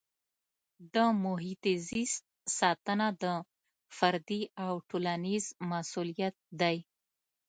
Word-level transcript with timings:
د 0.93 0.95
محیط 1.23 1.63
زیست 1.89 2.23
ساتنه 2.59 3.07
د 3.23 3.25
فردي 3.97 4.41
او 4.65 4.73
ټولنیز 4.89 5.45
مسؤلیت 5.71 6.35
دی. 6.61 6.77